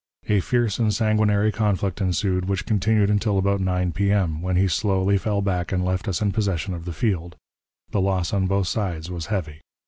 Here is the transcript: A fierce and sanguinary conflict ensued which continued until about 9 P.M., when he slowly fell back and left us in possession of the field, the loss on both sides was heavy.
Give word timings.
A 0.29 0.39
fierce 0.39 0.79
and 0.79 0.91
sanguinary 0.91 1.51
conflict 1.51 2.01
ensued 2.01 2.45
which 2.45 2.65
continued 2.65 3.11
until 3.11 3.37
about 3.37 3.61
9 3.61 3.91
P.M., 3.91 4.41
when 4.41 4.55
he 4.55 4.67
slowly 4.67 5.15
fell 5.15 5.43
back 5.43 5.71
and 5.71 5.85
left 5.85 6.07
us 6.07 6.23
in 6.23 6.31
possession 6.31 6.73
of 6.73 6.85
the 6.85 6.91
field, 6.91 7.35
the 7.91 8.01
loss 8.01 8.33
on 8.33 8.47
both 8.47 8.65
sides 8.67 9.11
was 9.11 9.27
heavy. 9.27 9.61